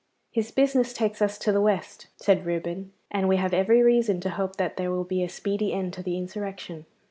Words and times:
'His 0.31 0.49
business 0.49 0.93
takes 0.93 1.21
us 1.21 1.37
to 1.37 1.51
the 1.51 1.61
West,' 1.61 2.07
said 2.17 2.43
Reuben, 2.43 2.91
'and 3.11 3.29
we 3.29 3.37
have 3.37 3.53
every 3.53 3.83
reason 3.83 4.19
to 4.21 4.31
hope 4.31 4.55
that 4.55 4.75
there 4.75 4.89
will 4.89 5.03
be 5.03 5.21
a 5.21 5.29
speedy 5.29 5.73
end 5.73 5.93
to 5.93 6.01
the 6.01 6.17
insurrection. 6.17 6.87